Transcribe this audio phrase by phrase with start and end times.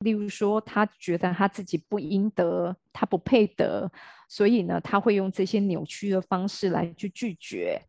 [0.00, 3.90] 例如说，他觉得他自己不应得，他不配得，
[4.28, 7.80] 所以呢，他会用这些扭曲的方式来去拒绝。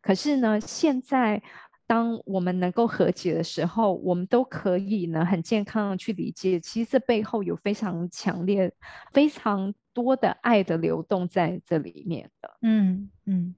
[0.00, 1.42] 可是呢，现在
[1.86, 8.72] 当我们能够和解的时候，我们都可以呢很健康的去理解，其实这背后有非常强烈、
[9.12, 12.56] 非常多的爱的流动在这里面的。
[12.62, 13.54] 嗯嗯。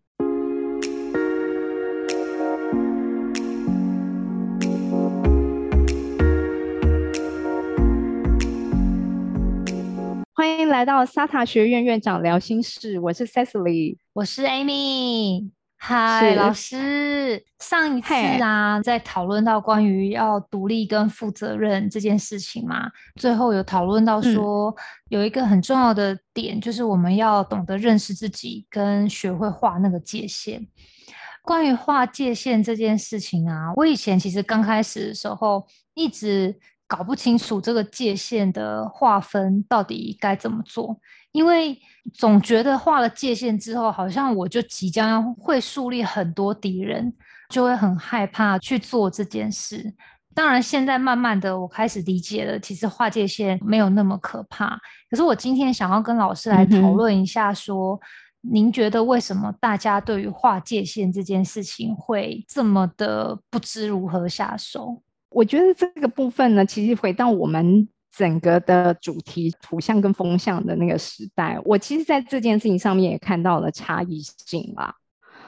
[10.43, 15.53] 欢迎来到沙塔学院院长聊心事，我是 Cecily，我是 Amy。
[15.77, 24.75] 嗨，老师，上一次啊，在讨论到关于要独立跟负责任这件事情嘛，最后有讨论到说，
[25.11, 30.67] 有一个很重要的点，就是我们要懂得认识自己，跟学会画那个界限。
[31.43, 36.59] 关于画界限这件事情啊，我以前其实刚开始的时候一直。
[36.95, 40.95] 搞不清楚这个界限的划分到底该怎么做，
[41.31, 41.75] 因为
[42.13, 47.11] 总觉得画了界限之后，好像我就即将要会树立很多敌人，
[47.49, 49.95] 就会很害怕去做这件事。
[50.35, 54.79] 当然，现在慢慢的我开始理解了，其实画界限没有那么可怕。
[55.09, 57.99] 可是我今天想要跟老师来讨论一下，说
[58.43, 65.03] 您觉得为什么大家对于画界限这件事情会这么的不知如何下手？
[65.35, 74.95] 我觉得这个部分呢，其实回到我们整个的主题图像跟风向的那个时代，我其实在这件事情上面也看到了差异性啦。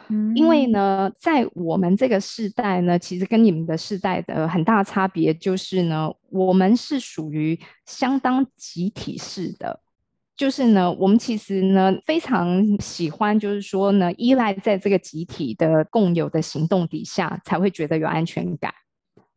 [0.09, 9.81] 嗯，因为呢，在我们这个世代呢，其实跟你们的世代的很大差别就是呢，我们是属于相当集体式的，
[10.37, 18.73] 就是呢，我们其实呢非常喜欢，就是说呢，依赖在这个集体的共有的行动底下，才会觉得有安全感。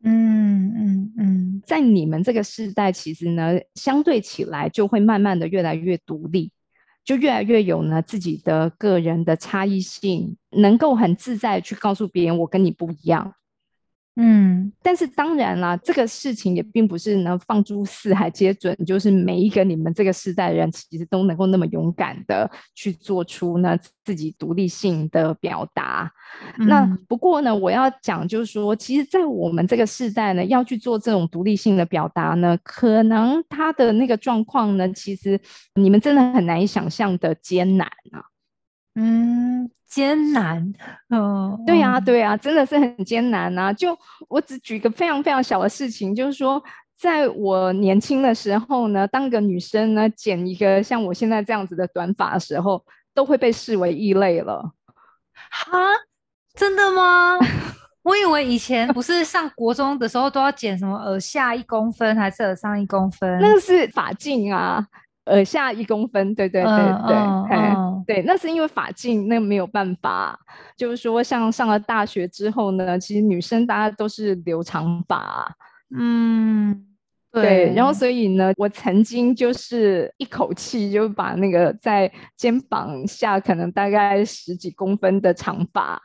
[0.10, 6.50] 嗯嗯嗯，在你们这个时代，其实呢，相对起来就会慢慢的越来越独立，
[7.04, 13.34] 就越来越有呢自己的个人的差异性，能够很自在去告诉别人，我跟你不一样。
[14.20, 26.12] 嗯，但是当然啦，这个事情也并不是能放诸四海皆准，就是每一个你们这个时代的人，其实都能够那么勇敢的去做出呢自己独立性的表达。
[26.58, 35.40] 那不过呢，我要讲就是说，其实，在我们这个时代呢，要去做这种独立性的表达呢，可能他的那个状况呢，其实
[35.76, 38.26] 你们真的很难以想象的艰难啊。
[38.96, 39.70] 嗯。
[39.88, 40.62] 艰难，
[41.10, 43.72] 嗯，对呀，对呀，真的是很艰难呐。
[43.72, 46.62] 就我只举个非常非常小的事情，就是说，
[47.00, 52.84] 在我年轻的时候呢，当个女生呢，剪一个像我现在这样子的短发的时候，
[53.16, 54.72] 都会被视为异类了。
[55.50, 55.72] 哈，
[56.54, 57.38] 真的吗？
[58.04, 63.40] 我以为以前不是上国中的时候都要剪什么耳下一公分，还是耳上一公分？
[63.40, 64.86] 那个是发镜啊。
[65.30, 67.18] 耳下一公分，对对对对，
[68.08, 70.40] 对，那是因为发镜，那没有办法。
[70.76, 75.54] 就是说，像上了大学之后呢，其实女生大家都是留长发，
[75.96, 76.86] 嗯，
[77.32, 77.74] 对。
[77.76, 86.02] 然后所以呢，我曾经就是一口气就把那个在肩膀下可能大概十几公分的长发。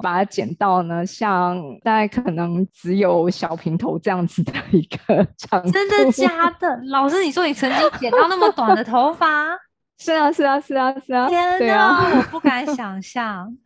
[0.00, 6.78] 把它剪到呢，像大概可能只有小平头这样子的一个 长真的假的？
[6.84, 9.48] 老师，你说你曾经剪到那么短的头发？
[10.02, 11.28] 是啊，是啊，是啊，是啊。
[11.28, 13.56] 天哪，我不敢 想象。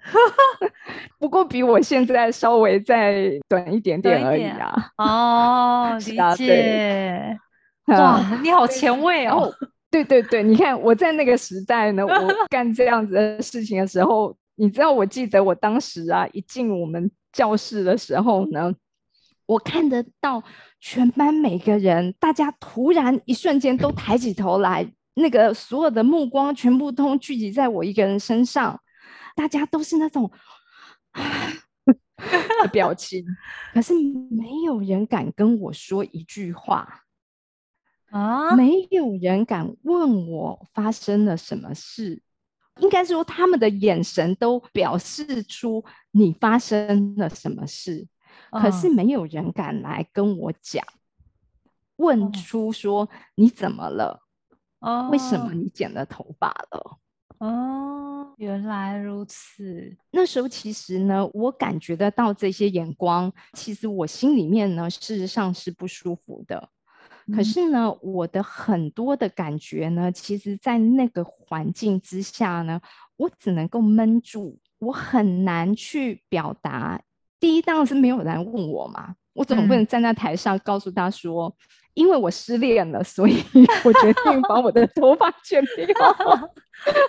[1.18, 4.90] 不过比我现在稍微再短一点点而已啊。
[4.98, 7.38] 哦， 理解。
[7.86, 9.50] 哇，你好前卫哦。
[9.90, 14.36] 对对对，你看我在那个时代呢，我干这样子的事情的时候。
[14.58, 18.72] 你知道，我记得我当时啊，一进我们教室的时候呢，
[19.44, 20.42] 我看得到
[20.80, 28.78] 全班每个人，大家突然一瞬间都抬起头来，那个所有的目光全部都聚集在我一个人身上，
[29.34, 30.30] 大家都是那种
[32.62, 33.24] 的表情，
[33.72, 33.94] 可是
[34.30, 37.04] 没有人敢跟我说一句话
[38.10, 42.22] 啊，没有人敢问我发生了什么事。
[42.80, 48.06] 应该说，他们的眼神都表示出你发生了什么事，
[48.50, 50.84] 可是没有人敢来跟我讲，
[51.96, 54.25] 问出说你怎么了？
[54.80, 56.98] 哦，为什么你剪了头发了？
[57.38, 59.94] 哦，原来如此。
[60.10, 66.70] 那时候其实呢，我感觉得到这些眼光，其实我心里面呢，事实上是不舒服的。
[67.34, 72.80] 可是呢，我的很多的感觉呢，其实，在那个环境之下呢，
[73.16, 77.02] 我只能够闷住，我很难去表达。
[77.40, 81.54] 第一，当然是没有人问我嘛，我总不能站在台上告诉他说，
[81.94, 83.44] 因为我失恋了，所以
[83.84, 85.86] 我决定把我的 头发剪掉。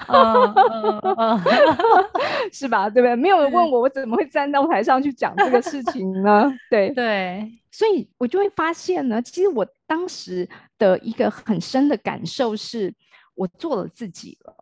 [2.52, 2.90] 是吧？
[2.90, 3.16] 对不对？
[3.16, 6.54] 没有人问我，我怎么会站到台上去讲这个事情呢？
[6.70, 10.48] 对对，所以我就会发现呢，其实我当时
[10.78, 12.94] 的一个很深的感受是，
[13.36, 14.54] 我做了自己了。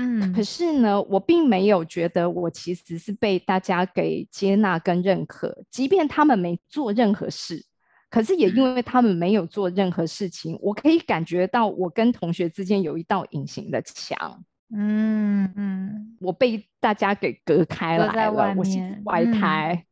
[0.00, 7.64] 嗯，可是呢，我并没有觉得我其实是被大家给接纳跟认可，即便他们没做任何事，
[8.08, 14.44] 可是也因为他们没有做任何事情，我可以感觉到我跟同学之间有一道隐形的墙。
[14.70, 19.84] 嗯嗯，我被大家给隔开来了，我是外胎。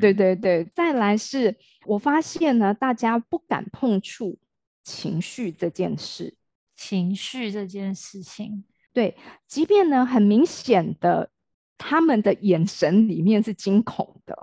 [0.00, 1.56] 对对对，再来是
[1.86, 4.38] 我发现呢，大家不敢碰触
[4.84, 6.36] 情绪这件事，
[6.76, 8.62] 情绪这件事情。
[8.92, 9.16] 对，
[9.46, 11.30] 即便呢，很明显的，
[11.78, 14.36] 他们的眼神里面是惊恐的，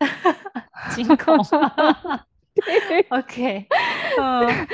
[0.94, 1.38] 惊恐。
[2.54, 3.66] 对， OK，
[4.20, 4.68] 嗯，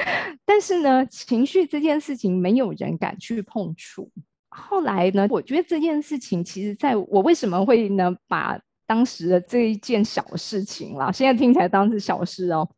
[0.45, 4.11] 但是呢，情绪这件事情没有人敢去碰触。
[4.49, 12.69] 后来呢，我觉得这件事情，其实在我为什么会呢，把当时的这一件小事情啦，现在听起来当是小事哦，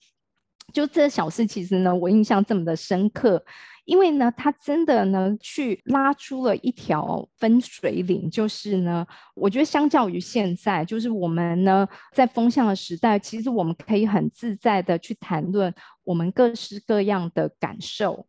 [0.75, 3.43] 就这小事，其实呢，我印象这么的深刻。
[3.85, 15.75] 因为呢，他真的呢，去拉出了一条分水岭，就是呢，我觉得相较于现在，就是我们呢，在风向的时代，其实我们可以很自在的去谈论
[16.05, 18.27] 我们各式各样的感受、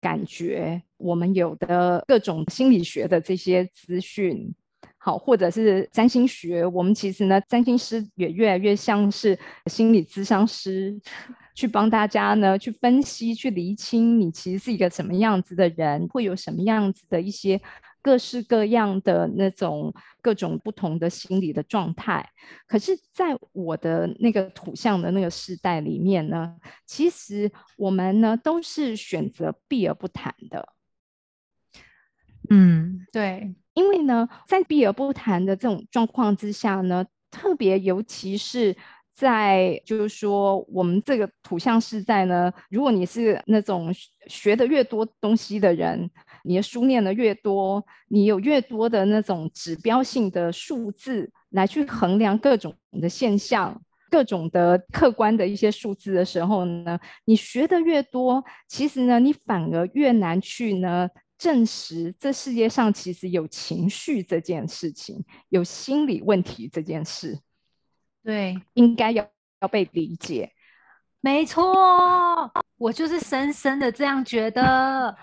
[0.00, 4.54] 感觉，我们有的各种心理学的这些资讯，
[4.98, 10.98] 好，或者是占星学，我们其实呢，占星师也越来越像是心理咨商师。
[11.54, 17.60] 去帮大家呢，去分析、去厘清你其实是一个什么样子的人，会有什么样子的一些
[18.02, 22.28] 各式各样的那种各种不同的心理的状态。
[22.66, 26.56] 可是，在我的那个土象的那个时代里面呢，
[26.86, 30.72] 其实我们呢都是选择避而不谈的。
[32.50, 38.76] 嗯，对，因为呢，在避而不谈的这种状况之下呢，特别尤其是。
[39.14, 42.52] 在就是说，我们这个图像是在呢。
[42.68, 43.94] 如果你是那种
[44.26, 46.10] 学的越多东西的人，
[46.42, 53.80] 你的书念的越多，你有越多的那种指标性的数字来去衡量各种的现象、
[54.10, 61.08] 各种的客观的一些数字的时候呢，你学的越多，其实呢，你反而越难去呢
[61.38, 67.38] 证实这世界上其实有情绪这件事情，有心理问题这件事。
[68.24, 69.24] 对，应该要
[69.60, 70.50] 要被理解，
[71.20, 75.14] 没错，我就是深深的这样觉得。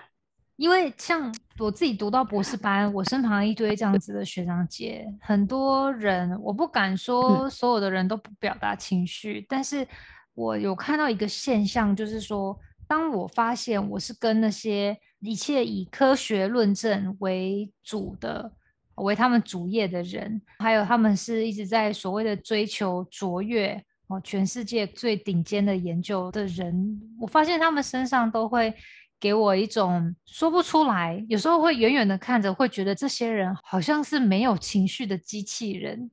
[0.58, 9.88] 因为像我自己读到博士班，我身旁一堆这样子的学长姐，很多人，我不敢说所有的人都不表达情绪，但是
[10.36, 12.56] 我有看到一个现象，就是说，
[12.88, 18.52] 当我发现我是跟那些一切以科学论证为主的。
[18.96, 28.74] 为他们主业的人，还有他们是一直在所谓的追求卓越哦，全世界最顶尖的研究的人，我发现他们身上都会
[29.20, 36.12] 给我一种说不出来，有时候会远远的看着，会觉得这些人好像是没有情绪的机器人。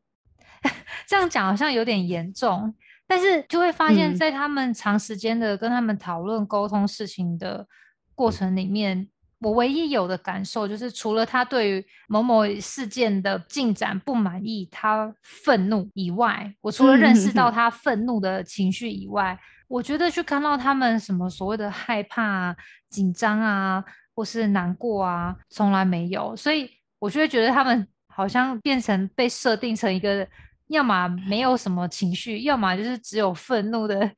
[1.06, 2.74] 这样讲好像有点严重，
[3.06, 7.66] 但是就会发现，在他们长时间的跟他们讨论沟通事情的
[8.14, 9.08] 过程里面。
[9.40, 22.56] 我唯一有的感受就是，除了他对于某某事件的进展不满意，他愤怒以外，我除了认识到 他愤怒的情绪以外，我觉得去看到他们什么所谓的害怕、
[22.90, 26.34] 紧张啊，或是难过啊，从来没有。
[26.34, 26.68] 所以，
[26.98, 30.26] 我就会觉得他们好像变成被设定成一个，
[30.66, 34.10] 要么没有什么情绪，要么就是只有愤怒的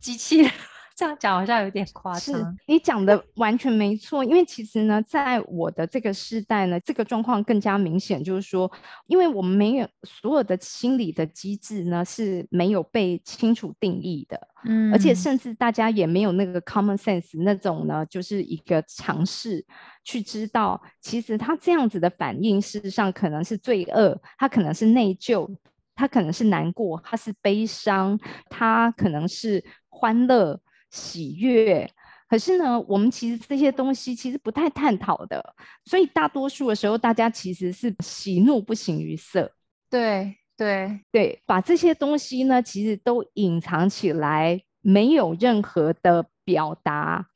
[0.00, 0.50] 机器人。
[0.96, 2.56] 这样讲好像有点夸张。
[2.66, 8.70] 你讲的完全没错，因为其实呢，在我的这个时代呢，这个状况更加明显，就是说，
[9.06, 19.62] 因为我们没有所有的心理的机制呢是没有被清楚定义的，嗯，而且甚至大家也没有那个 common sense 那种呢，就是一个尝试
[20.02, 25.46] 去知道，其实他这样子的反应，事实上可能是罪恶，他可能是内疚，
[25.94, 30.58] 他可能是难过，他是悲伤，他可能是欢乐。
[30.96, 31.88] 喜悦，
[32.28, 39.52] 可是呢，我们其实这些东西其实不太探讨的，所以大多数的时候，大家其实是喜怒不形于色。
[39.90, 47.26] 对对对，把这些东西呢，其实都隐藏起来，没有任何的表达。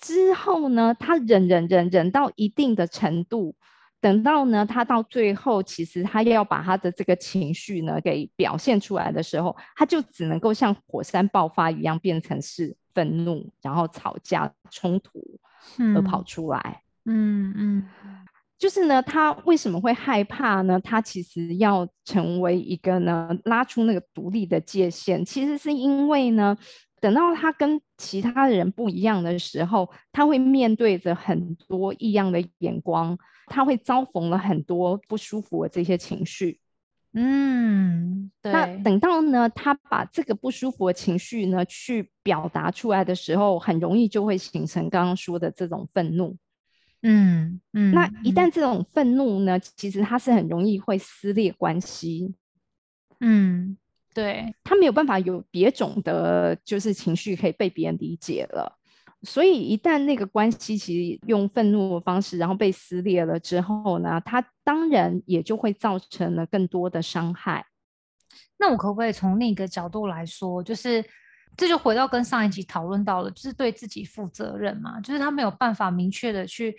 [0.00, 3.54] 之后呢，他忍忍忍忍到一定的程度，
[4.00, 15.20] 等到呢，他到最后，其实他要把他的这个情绪呢给表现出来的时候，他就只能够像火山爆发一样，变成是愤怒，然后吵架、冲突
[15.94, 16.82] 而跑出来。
[17.04, 17.88] 嗯嗯，
[18.58, 20.78] 就是呢，他为什么会害怕呢？
[20.80, 26.56] 他其实要成为一个呢，拉出那个独立的界限，其实是因为呢。
[27.02, 33.16] 等到他跟其他人不一样的时候，他会面对着很多异样的眼光，
[33.46, 36.60] 他会遭逢了很多不舒服的这些情绪。
[37.14, 38.52] 嗯，对。
[38.52, 46.36] 那等到呢，他把这个不舒服的情绪呢去表达出来的时候，很容易就会形成刚刚说的这种愤怒。
[47.02, 47.92] 嗯嗯。
[47.92, 52.34] 那一旦这种愤怒呢，其实它是很容易会撕裂关系。
[53.20, 53.76] 嗯。
[54.12, 58.79] 对他没有办法有别种的，就是情绪可以被别人理解了。
[59.22, 67.66] 所以一旦那个关系其实用愤怒的方式，然后被撕裂了之后呢，他当然也就会造成了更多的伤害。
[68.58, 71.04] 那我可不可以从另一个角度来说，就是
[71.56, 75.00] 这就回到跟上一集讨论到了，就是对自己负责任嘛？
[75.00, 76.76] 就是他没有办法明确的去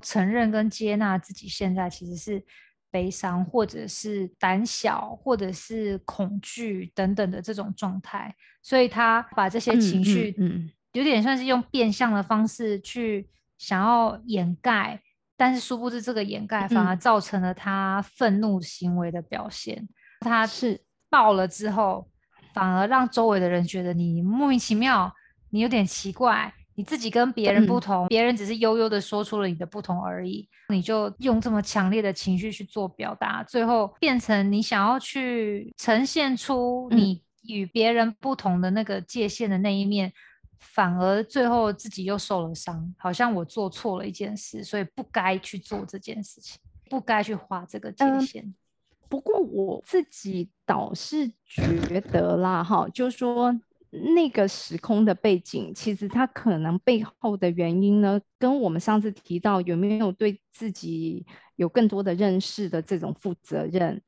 [0.00, 2.44] 承认跟接纳自己现在其实是。
[2.90, 15.00] 悲伤，或者是胆小，或者是恐惧等等的这种状态，所以他把这些情绪，嗯，有点算是用变相的方式去想要掩盖，
[15.36, 19.88] 但是殊不知这个掩盖反而造成了他愤怒行为的表现。
[20.20, 20.80] 他是
[21.10, 22.08] 爆了之后，
[22.54, 25.12] 反而让周围的人觉得你莫名其妙，
[25.50, 26.52] 你有点奇怪。
[26.74, 40.12] 你自己跟别人不同，别人只是悠悠的说出了你的不同而已，你就用这么强烈的情绪去做表达，最后变成你想要去呈现出你与别人不同的那个界限的那一面，
[40.58, 46.58] 反而最后自己又受了伤，好像我做错了一件事，所以不该去做这件事情，
[46.90, 48.54] 不该去划这个界限。
[49.08, 53.58] 不过我自己倒是觉得啦，哈，就是说。
[53.90, 61.24] 那个时空的背景，其实它可能背后的原因呢，跟我们上次提到有没有对自己
[61.56, 63.98] 有更多的认识的这种负责任，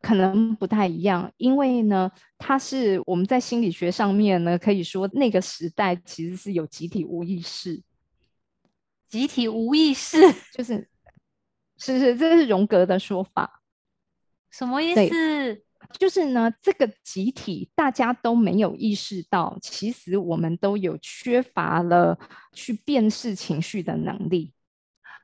[0.00, 1.30] 可能不太一样。
[1.36, 7.82] 因为呢，它是我们在心理学上面呢，可以说那个时代其实是有集体无意识，
[9.08, 10.18] 集体无意识
[10.52, 10.88] 就是
[11.76, 13.62] 是是，这是荣格的说法，
[14.50, 15.62] 什么意思？
[15.98, 22.18] 就是呢，这个集体大家都没有意识到，其实我们都有缺乏了
[22.52, 24.52] 去辨识情绪的能力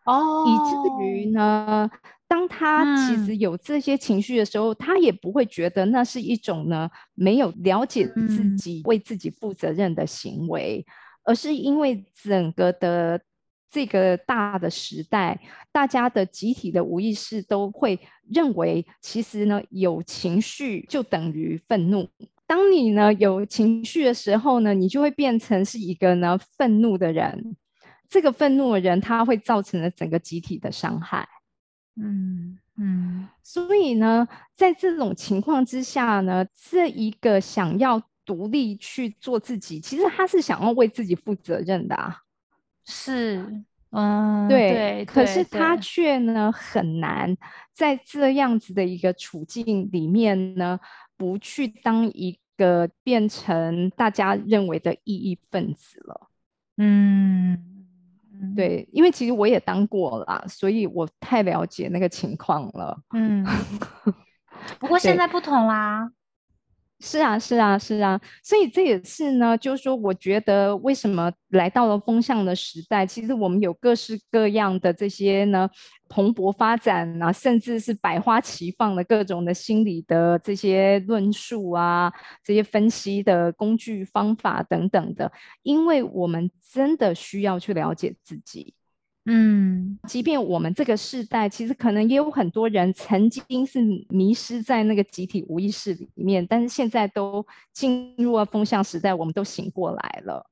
[0.07, 1.91] 哦，以至于呢，
[2.35, 10.85] 当他其实有这些情绪的时候，他也不会觉得那是一种呢没有了解自己、为自己负责任的行为，
[11.23, 13.21] 而是因为整个的。
[13.71, 15.41] 这个大的时代，
[15.73, 17.99] 大家的集体的无意识都会
[18.31, 22.09] 认为，其实呢，有情绪就等于愤怒。
[22.47, 27.57] 当你呢有情绪的时候呢，你就会变成是一个呢愤怒的人。
[28.09, 31.29] 这个愤怒的人，他会造成了整个集体的伤害。
[31.97, 33.29] 嗯嗯。
[33.43, 42.23] 所以呢，在这种情况之下呢，这一个想要独立去做自己，其实他是想要为自己负责任的啊。
[42.87, 47.37] 是，嗯，对，可是他却呢很难
[47.73, 50.79] 在这样子的一个处境里面呢，
[51.17, 56.29] 不去当一个变成大家认为的异义分子了。
[56.77, 57.74] 嗯，
[58.55, 62.99] 对，因为其实我也当过啦，所以我太了解那个情况了。
[63.15, 63.45] 嗯，
[64.79, 66.11] 不过现在不同啦。
[67.07, 75.69] 是啊，是啊，是啊，所以这也是呢，就是说，我觉得为什么来到了风向的时代，其实我们有各式各样的这些呢
[76.09, 82.11] 蓬勃发展啊，甚至是百花齐放的各种的心理的这些论述啊，
[82.43, 85.31] 这些分析的工具方法等等的，
[85.63, 88.73] 因为我们真的需要去了解自己。
[89.27, 100.45] 嗯，即便我们这个世代，其实可能也有很多人曾经是迷失在那个集体无意识里面，但是现在都进入了风向时代，我们都醒过来了。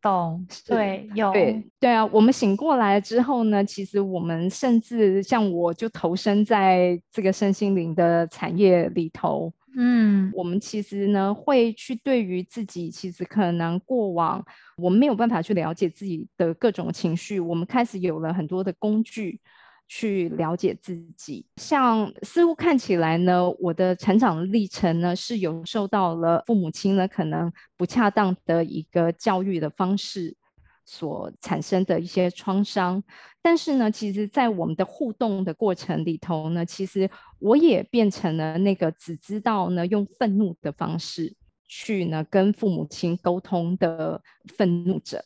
[0.00, 0.46] 懂？
[0.66, 9.52] 对，有对对啊，我们醒过来之后呢，其实我们甚至像我就投身在这个身心灵的产业里头。
[9.76, 14.44] 嗯，我们其实呢会去对于自己，其实可能过往
[14.76, 19.40] 我们没有办法去了解自己的各种情绪，我们开始有了很多的工具
[19.86, 21.46] 去了解自己。
[21.56, 30.36] 像似乎看起来呢，我的成长历程呢是有受到了父母亲呢可能不恰当的一个教育的方式
[30.84, 33.02] 所产生的一些创伤。
[33.42, 37.08] 但是呢，其实，在我们的互动的过程里头呢，其实
[37.38, 41.34] 我也变成了那个只知道呢用愤怒的方式
[41.66, 44.20] 去呢跟父母亲沟通的
[44.56, 45.24] 愤怒者。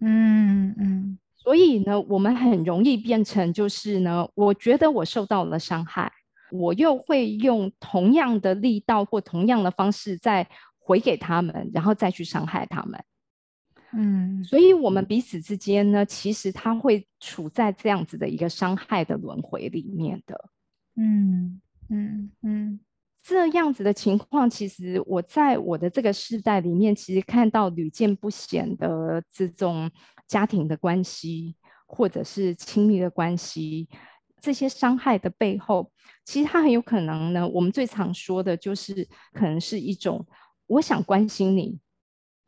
[0.00, 1.18] 嗯嗯。
[1.34, 6.12] 所以呢，我们很容易变成就是呢，我觉得我受到了伤害，
[6.52, 10.46] 我又会用同样的力道或同样的方式再
[10.78, 13.02] 回给他们，然后再去伤害他们。
[13.92, 20.50] 嗯，所以我们彼此之间呢，其实他会处在这样子的一个伤害的轮回里面的。
[20.96, 22.80] 嗯嗯嗯，
[23.22, 29.90] 这样子的情况，其实我在我的这个世代里面，其实看到屡见不鲜的这种。
[30.28, 33.88] 家庭的关系，或者是亲密的关系，
[34.42, 35.90] 这些伤害的背后，
[36.22, 37.48] 其实它很有可能呢。
[37.48, 40.26] 我们最常说的就是，可能是一种
[40.66, 41.80] 我想关心你，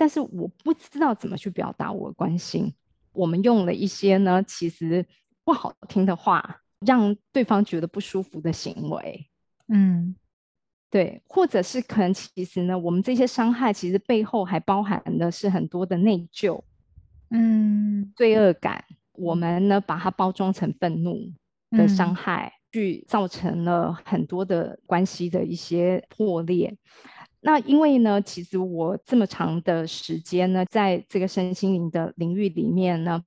[0.00, 2.72] 但是我不知道怎么去表达我的关心。
[3.12, 5.04] 我们用了一些呢，其实
[5.44, 9.28] 不好听的话，让对方觉得不舒服的行为。
[9.68, 10.16] 嗯，
[10.88, 16.58] 对，或者是可能其实呢，我们这些伤害其实背后还包含的是很多的内疚。
[17.28, 21.30] 嗯，罪恶感，我们呢把它包装成愤怒
[21.72, 26.74] 的伤害，去造成了很多的关系的一些破裂。
[27.40, 33.22] 那因为呢，其实我这么长的时间呢，在这个身心灵的领域里面呢，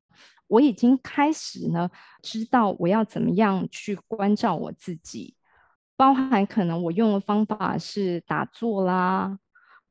[0.48, 1.90] 我已经开始呢
[2.22, 5.36] 知道我要怎么样去关照我自己，
[5.96, 9.40] 包含可能我用的方法是打坐啦。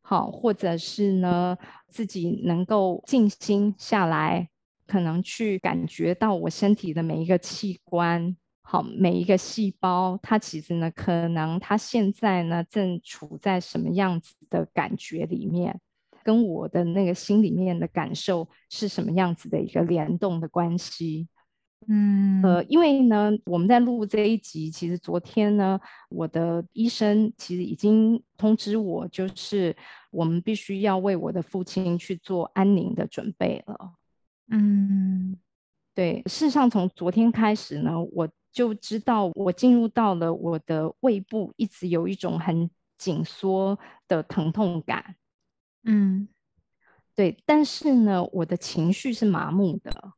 [0.04, 1.56] 好，或者是呢，
[1.88, 4.48] 自己能够静心下来，
[4.86, 8.36] 可能去感觉到我身体的每一个器官，
[8.72, 15.78] 好，每一个细胞，它其实呢，可能它现在呢，正处在什么样子的感觉里面，
[16.24, 21.28] 跟我的那个心里面的感受是什么样子的一个联动的关系。
[21.86, 29.76] 嗯，呃，因为呢，我们在录这一集，其实昨天呢，我的医生其实已经通知我，就是
[30.10, 33.92] 我们必须要为我的父亲去做安宁的准备了。
[34.48, 35.36] 嗯，
[35.94, 45.16] 对，事实上从昨天开始呢，我就知道我进入到了我的胃部，一直有一种很紧缩的疼痛感。
[45.84, 46.28] 嗯，
[47.14, 50.12] 对，但是呢，我的情绪是麻木的。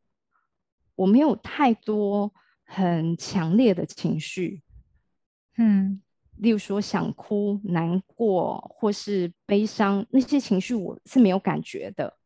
[0.97, 2.33] 我没有太多
[2.65, 4.63] 很强烈的情绪，
[5.57, 6.01] 嗯，
[6.37, 12.17] 例如说想哭、难过或是悲伤那些情绪，我是没有感觉的。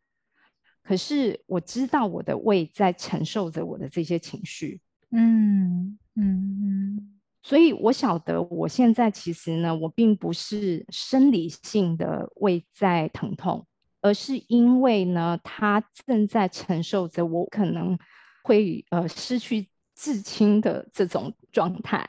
[0.82, 6.58] 可是我知道我的胃在承受着我的这些情绪，嗯嗯
[6.96, 13.66] 嗯，所以我晓得我现在其实呢，我并不是生理性的胃在疼痛，
[14.00, 17.98] 而是因为呢，他正在承受着我可能。
[18.44, 22.08] 会呃失去至亲的这种状态，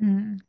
[0.00, 0.40] 嗯，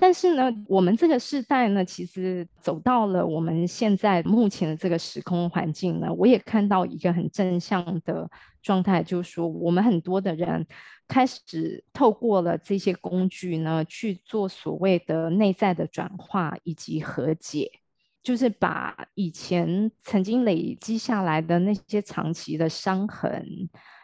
[0.00, 8.28] 但是呢，我们这个时代呢，其实走到了我们现在目前的这个时空环境呢，我也看到一个很正向的
[8.62, 10.66] 状态，就是说，我们很多的人
[11.06, 17.70] 开始透过了这些工具呢，去做所谓的内在的转化以及和解。
[18.22, 23.42] 就是把以前曾经累积下来的那些长期的伤痕，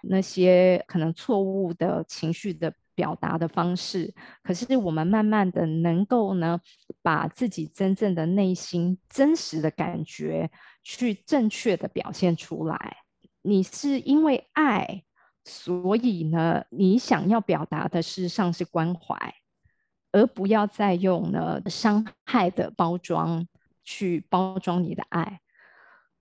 [0.05, 6.59] 那些可能错误的情绪的表达的方式，可是我们慢慢的能够呢，
[7.01, 10.51] 把自己真正的内心真实的感觉
[10.83, 12.97] 去正确的表现出来。
[13.43, 15.05] 你是因为爱，
[15.45, 19.35] 所以呢，你想要表达的事实上是关怀，
[20.11, 23.47] 而不要再用呢伤害的包装。
[23.89, 25.41] 去包装你的爱，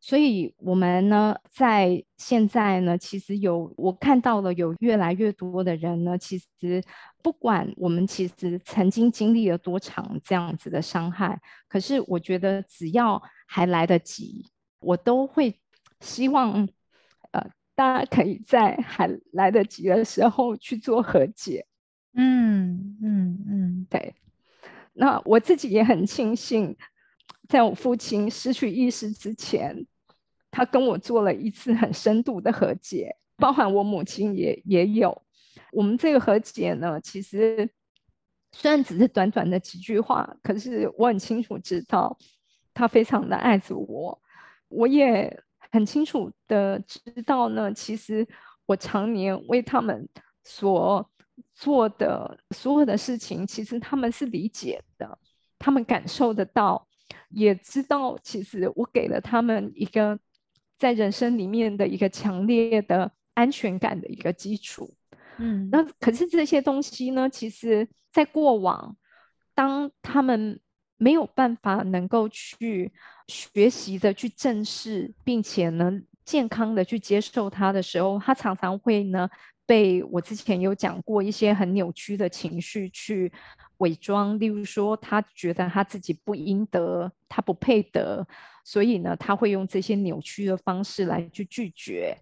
[0.08, 6.80] 所以我们呢，在现在呢，其实有我看到了有越来越多的人呢，其实
[7.24, 14.46] 不管我们其实曾经经历了多长这样子的伤害，可是我觉得只要还来得及，
[14.80, 15.60] 我都会
[16.02, 16.70] 希望
[17.32, 21.66] 呃大家可以在还来得及的时候去做和解。
[22.14, 24.14] 嗯嗯嗯，对。
[24.94, 26.78] 那我自己也很庆幸。
[27.48, 29.86] 在我父亲失去意识之前，
[30.56, 35.22] 他跟我做了一次很深度的和解，包含我母亲也也有。
[35.74, 37.70] 我们这个和解呢，其实
[38.54, 42.18] 虽然只是短短的几句话，可是我很清楚知道
[42.74, 44.18] 他非常的爱着我。
[44.70, 48.26] 我也很清楚的知道呢，其实
[48.66, 50.08] 我常年为他们
[50.46, 51.06] 所
[51.54, 55.20] 做的所有的事情，其实他们是理解的，
[55.60, 56.88] 他们感受得到。
[57.30, 60.18] 也知道，其实我给了他们一个
[60.78, 64.94] 在人生里面的一个强烈的安全感的一个基础。
[65.38, 68.96] 嗯，那可是这些东西呢，其实在过往，
[69.54, 70.60] 当他们
[70.98, 72.92] 没有办法能够去
[73.28, 75.92] 学习的去正视，并且呢
[76.24, 79.30] 健康的去接受它的时候，他常常会呢
[79.66, 83.32] 被我之前有讲过一些很扭曲的情绪去
[83.78, 88.28] 伪装，例如说他觉得他自己不应得，他不配得，
[88.64, 92.18] 所以呢他会用这些扭曲的方式来去拒绝。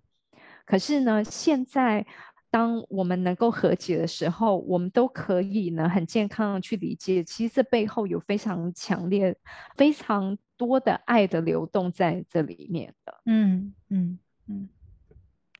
[0.66, 2.06] 可是呢现在。
[2.54, 9.36] 当我们能够和解的时候，我们都可以呢很健康的去理解，其实这背后有非常强烈、
[9.76, 13.22] 非常多的爱的流动在这里面的。
[13.26, 14.70] 嗯嗯嗯，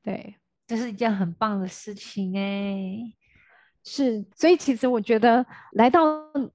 [0.04, 0.36] 对，
[0.68, 3.12] 这是一件很棒的事情哎。
[3.84, 6.02] 是，所以其实我觉得来到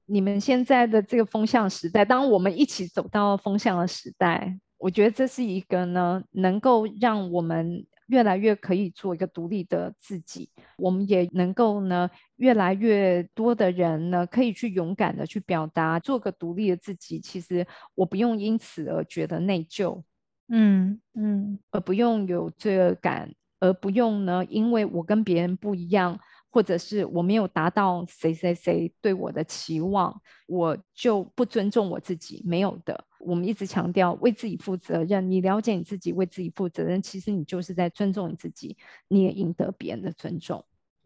[0.06, 7.86] 你们现在的这个风向时代，当我们一起走到风向的时代，我觉得这是一个呢能够让我们。
[8.08, 17.20] 越来越可以做一个独立的自己，我们也能够呢，越来越多的人呢，可以去勇敢的去表达，做个独立的自己。
[17.20, 20.02] 其实我不用因此而觉得内疚，
[20.48, 26.18] 嗯嗯，而不用有罪恶感，而不用呢，因为我跟别人不一样。
[26.58, 32.42] 或者是我没有达到谁谁谁对我的期望，我就不尊重我自己。
[32.44, 35.30] 没有的，我们一直强调为自己负责任。
[35.30, 40.64] 你了解你自己，为自己负责任，其实你就是在尊重你自己，你也赢得别人的尊重。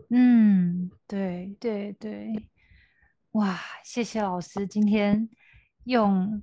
[0.09, 2.33] 嗯，对对对，
[3.33, 5.29] 哇，谢谢老师今天
[5.85, 6.43] 用。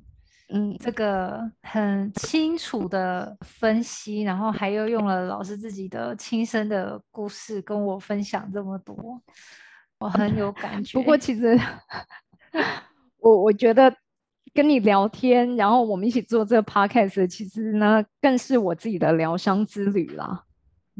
[0.51, 9.21] 嗯，这个很清楚的分析，然后还又用了老师自己的亲身的故事跟我分享这么多，
[9.99, 10.97] 我很有感觉。
[10.97, 11.55] 不 过其实
[13.19, 13.95] 我我觉得
[14.53, 20.45] 跟你聊天，然后我们一起做这个 podcast，其实呢更是我自己的疗伤之旅啦。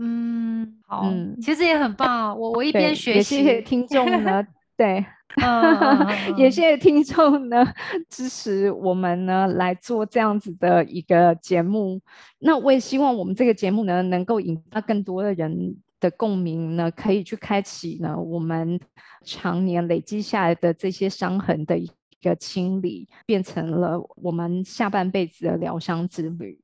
[0.02, 2.38] 嗯，好，其实也很棒。
[2.40, 4.46] 我我一边学习，谢谢听众呢，
[4.80, 5.06] 对。
[6.38, 7.64] 也谢谢听众呢
[8.10, 12.02] 支持我们呢来做这样子的一个节目。
[12.40, 18.80] 那我也希望我们这个节目呢能够引发更多的人的共鸣呢，可以去开启呢我们
[19.24, 21.90] 常年累积下来的这些伤痕的一
[22.24, 26.60] 个清理，变成了我们下半辈子的疗伤之旅。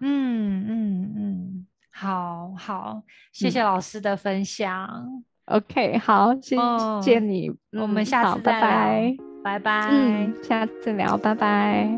[0.00, 5.24] 嗯嗯嗯，好好，谢谢老师的分享。
[5.46, 6.56] OK，好，谢
[7.00, 11.88] 谢你，我们下次再聊，拜拜，嗯，下次聊，拜拜。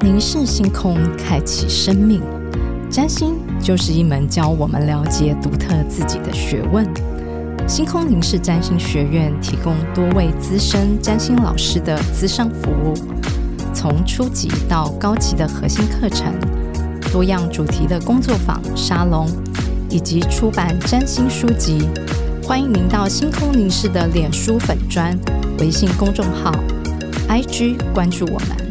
[0.00, 2.20] 凝视星空，开启生命。
[2.90, 6.84] 占星就是一门教我们了解独特自己的学问。
[7.68, 12.94] 星空凝视占星学院提供多位资深占星老师的资商服务。
[13.74, 16.34] 从初级到高级的核心课程，
[17.12, 19.26] 多样主题的工作坊、沙龙，
[19.88, 21.88] 以及出版占星书籍，
[22.42, 25.16] 欢迎您到星空凝视的脸书粉砖、
[25.60, 26.52] 微信公众号、
[27.28, 28.67] IG 关注我们。